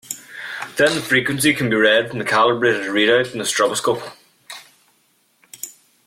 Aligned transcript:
Then 0.77 0.95
the 0.95 0.99
frequency 1.03 1.53
can 1.53 1.69
be 1.69 1.75
read 1.75 2.09
from 2.09 2.17
the 2.17 2.25
calibrated 2.25 2.87
readout 2.87 3.33
on 3.33 3.37
the 3.37 3.43
stroboscope. 3.45 4.01